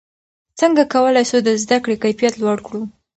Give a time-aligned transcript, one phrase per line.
[0.59, 2.81] څنګه کولای سو د زده کړې کیفیت لوړ کړو؟